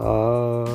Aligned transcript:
Hallo 0.00 0.68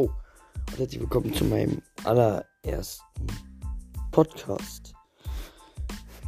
und 0.00 0.78
herzlich 0.78 1.00
willkommen 1.00 1.34
zu 1.34 1.44
meinem 1.44 1.82
allerersten 2.04 3.26
Podcast. 4.10 4.94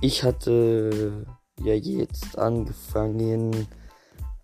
Ich 0.02 0.22
hatte 0.22 1.24
ja 1.62 1.72
jetzt 1.72 2.36
angefangen, 2.36 3.68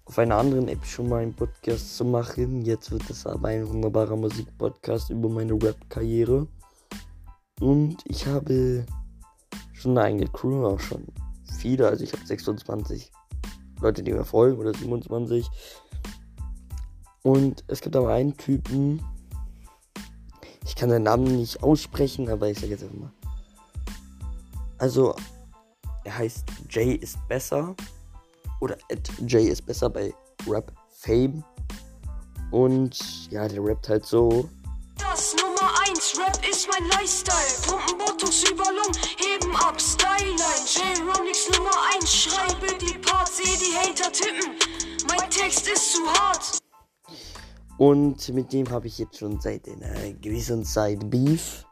auf 0.07 0.19
einer 0.19 0.39
anderen 0.39 0.69
App 0.69 0.83
schon 0.87 1.11
mal 1.11 1.21
einen 1.23 1.35
Podcast 1.35 1.99
zu 1.99 2.07
machen. 2.07 2.63
Jetzt 2.63 2.91
wird 2.91 3.11
es 3.11 3.27
aber 3.27 3.49
ein 3.49 3.69
wunderbarer 3.69 4.17
Musikpodcast 4.17 5.11
über 5.11 5.29
meine 5.29 5.53
Rap-Karriere. 5.53 6.47
Und 7.61 7.99
ich 8.07 8.27
habe 8.27 8.87
schon 9.75 9.99
eine 9.99 10.07
eigene 10.07 10.29
Crew, 10.29 10.65
auch 10.65 10.81
schon 10.81 11.05
viele. 11.61 11.89
Also 11.89 12.05
ich 12.05 12.15
habe 12.15 12.25
26 12.25 13.13
Leute, 13.81 14.03
die 14.03 14.13
mir 14.13 14.25
folgen 14.25 14.59
oder 14.59 14.73
27. 14.75 15.49
Und 17.23 17.65
es 17.69 17.81
gibt 17.81 17.97
aber 17.97 18.13
einen 18.13 18.37
Typen. 18.37 19.03
Ich 20.65 20.77
kann 20.77 20.91
seinen 20.91 21.05
Namen 21.05 21.39
nicht 21.39 21.63
aussprechen, 21.63 22.29
aber 22.29 22.49
ich 22.49 22.59
sage 22.59 22.73
jetzt 22.73 22.85
einfach 22.85 22.99
mal. 22.99 23.13
Also, 24.79 25.15
er 26.05 26.19
heißt 26.19 26.45
Jay 26.71 26.95
ist 26.95 27.19
besser. 27.29 27.75
Oder 28.61 28.77
at 28.91 29.11
Jay 29.27 29.47
ist 29.49 29.67
besser 29.67 29.91
bei 29.91 30.15
Rap 30.47 30.73
Fame. 30.89 31.43
Und 32.51 33.31
ja, 33.31 33.49
der 33.49 33.63
rappt 33.63 33.89
halt 33.89 34.07
so. 34.07 34.49
Das 34.99 35.35
Nummer 35.37 35.73
1, 35.89 36.19
Rap 36.19 36.49
ist 36.49 36.69
mein 36.71 36.89
Lifestyle. 36.91 37.37
Pumpen 37.67 37.99
Botox 37.99 38.49
über 38.51 38.65
Lungen, 38.65 38.97
heben 39.19 39.57
ab, 39.57 39.81
Skyline. 39.81 40.37
J-Ronix 40.65 41.51
Nummer 41.51 41.71
1, 41.95 42.15
schreibe 42.15 42.79
die 42.79 42.99
Parts, 43.37 43.43
seh 43.43 43.57
die 43.57 43.77
Hater 43.77 44.13
tippen. 44.13 44.53
Mein 45.09 45.31
Text 45.31 45.69
ist 45.69 45.93
zu 45.93 46.07
hart. 46.07 46.59
Und 47.79 48.29
mit 48.31 48.53
dem 48.53 48.71
habe 48.71 48.87
ich 48.87 48.99
jetzt 48.99 49.19
schon 49.19 49.41
seit 49.41 49.69
einer 49.69 50.13
gewissen 50.15 50.65
Zeit 50.65 51.11
Beef. 51.11 51.65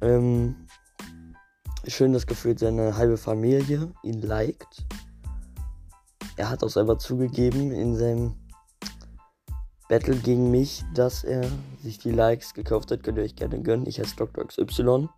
Ähm, 0.00 0.66
schön, 1.86 2.12
dass 2.12 2.26
gefühlt 2.26 2.58
seine 2.58 2.96
halbe 2.96 3.16
Familie 3.16 3.92
ihn 4.02 4.22
liked. 4.22 4.84
Er 6.36 6.50
hat 6.50 6.62
auch 6.62 6.70
selber 6.70 6.98
zugegeben 6.98 7.72
in 7.72 7.96
seinem 7.96 8.34
Battle 9.88 10.16
gegen 10.16 10.50
mich, 10.50 10.84
dass 10.94 11.24
er 11.24 11.44
sich 11.82 11.98
die 11.98 12.12
Likes 12.12 12.54
gekauft 12.54 12.90
hat. 12.90 13.02
Könnt 13.02 13.18
ihr 13.18 13.24
euch 13.24 13.36
gerne 13.36 13.60
gönnen. 13.60 13.86
Ich 13.86 13.98
heiße 13.98 14.16
Dr. 14.16 14.46
XY. 14.46 15.08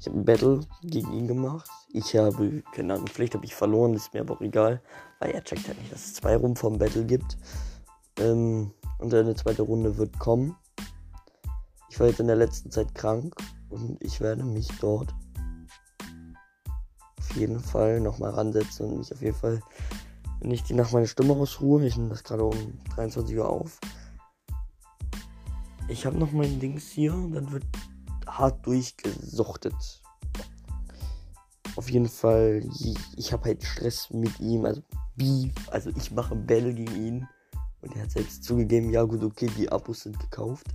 Ich 0.00 0.06
habe 0.06 0.18
ein 0.18 0.24
Battle 0.24 0.60
gegen 0.82 1.12
ihn 1.12 1.26
gemacht. 1.26 1.68
Ich 1.92 2.14
habe, 2.14 2.62
keine 2.72 2.94
Ahnung, 2.94 3.08
vielleicht 3.08 3.34
habe 3.34 3.44
ich 3.44 3.54
verloren, 3.54 3.94
ist 3.94 4.14
mir 4.14 4.20
aber 4.20 4.34
auch 4.34 4.40
egal. 4.40 4.80
Weil 5.18 5.32
er 5.32 5.42
checkt 5.42 5.66
halt 5.66 5.78
nicht, 5.80 5.92
dass 5.92 6.04
es 6.04 6.14
zwei 6.14 6.36
Runden 6.36 6.56
vom 6.56 6.78
Battle 6.78 7.04
gibt. 7.04 7.36
Ähm, 8.18 8.72
und 8.98 9.14
eine 9.14 9.34
zweite 9.34 9.62
Runde 9.62 9.96
wird 9.96 10.18
kommen. 10.18 10.56
Ich 11.90 11.98
war 11.98 12.06
jetzt 12.06 12.20
in 12.20 12.26
der 12.26 12.36
letzten 12.36 12.70
Zeit 12.70 12.94
krank 12.94 13.34
und 13.70 14.02
ich 14.02 14.20
werde 14.20 14.44
mich 14.44 14.68
dort 14.80 15.14
auf 17.18 17.36
jeden 17.36 17.60
Fall 17.60 18.00
nochmal 18.00 18.30
ransetzen 18.30 18.86
und 18.86 18.98
mich 18.98 19.12
auf 19.12 19.22
jeden 19.22 19.36
Fall, 19.36 19.60
wenn 20.40 20.50
ich 20.50 20.62
die 20.62 20.74
nach 20.74 20.92
meiner 20.92 21.06
Stimme 21.06 21.32
ausruhe, 21.34 21.84
ich 21.84 21.96
nehme 21.96 22.10
das 22.10 22.24
gerade 22.24 22.44
um 22.44 22.78
23 22.94 23.36
Uhr 23.36 23.48
auf. 23.48 23.80
Ich 25.88 26.04
habe 26.06 26.18
noch 26.18 26.32
mein 26.32 26.60
Dings 26.60 26.88
hier 26.88 27.12
dann 27.12 27.50
wird 27.50 27.64
hart 28.38 28.64
durchgesuchtet. 28.64 29.74
Auf 31.76 31.90
jeden 31.90 32.08
Fall, 32.08 32.62
ich, 33.16 33.32
habe 33.32 33.44
halt 33.44 33.62
Stress 33.62 34.10
mit 34.10 34.38
ihm, 34.40 34.64
also 34.64 34.82
Beef, 35.16 35.52
also 35.70 35.90
ich 35.90 36.10
mache 36.12 36.34
Battle 36.34 36.74
gegen 36.74 36.94
ihn. 36.94 37.28
Und 37.80 37.94
er 37.94 38.02
hat 38.02 38.10
selbst 38.10 38.42
zugegeben, 38.44 38.90
ja 38.90 39.02
gut, 39.04 39.22
okay, 39.22 39.48
die 39.56 39.70
Abos 39.70 40.00
sind 40.00 40.18
gekauft. 40.18 40.66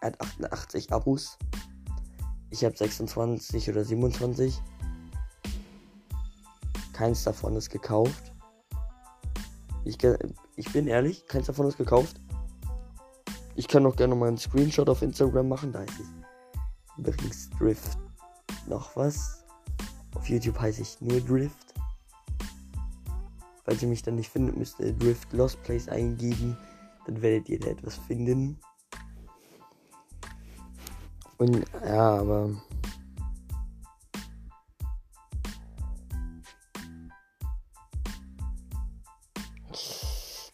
Er 0.00 0.08
hat 0.08 0.20
88 0.20 0.92
Abos. 0.92 1.38
Ich 2.50 2.64
habe 2.64 2.76
26 2.76 3.70
oder 3.70 3.84
27. 3.84 4.60
Keins 6.92 7.24
davon 7.24 7.56
ist 7.56 7.70
gekauft. 7.70 8.32
Ich, 9.84 9.98
ich 10.56 10.72
bin 10.72 10.86
ehrlich, 10.86 11.26
keins 11.26 11.46
davon 11.46 11.66
ist 11.66 11.76
gekauft. 11.76 12.20
Ich 13.54 13.68
kann 13.68 13.84
auch 13.84 13.96
gerne 13.96 14.14
mal 14.14 14.28
einen 14.28 14.38
Screenshot 14.38 14.88
auf 14.88 15.02
Instagram 15.02 15.48
machen. 15.48 15.72
Da 15.72 15.80
heißt 15.80 16.00
ich 16.00 16.21
übrigens 16.96 17.50
Drift 17.50 17.98
noch 18.66 18.94
was. 18.96 19.44
Auf 20.14 20.28
YouTube 20.28 20.58
heiße 20.58 20.82
ich 20.82 21.00
nur 21.00 21.20
Drift. 21.20 21.74
Falls 23.64 23.82
ihr 23.82 23.88
mich 23.88 24.02
dann 24.02 24.16
nicht 24.16 24.30
findet, 24.30 24.56
müsst 24.56 24.80
ihr 24.80 24.92
Drift 24.92 25.32
Lost 25.32 25.62
Place 25.62 25.88
eingeben. 25.88 26.56
Dann 27.06 27.22
werdet 27.22 27.48
ihr 27.48 27.60
da 27.60 27.68
etwas 27.68 27.96
finden. 27.96 28.58
Und 31.38 31.64
ja, 31.84 32.18
aber. 32.18 32.50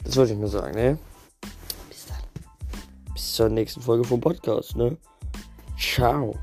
Das 0.04 0.16
wollte 0.16 0.32
ich 0.32 0.38
nur 0.38 0.48
sagen, 0.48 0.74
ne? 0.74 0.98
Bis 1.90 2.06
dann. 2.06 2.16
Bis 3.12 3.34
zur 3.34 3.48
nächsten 3.50 3.82
Folge 3.82 4.04
vom 4.04 4.20
Podcast, 4.20 4.76
ne? 4.76 4.96
Tchau! 5.78 6.34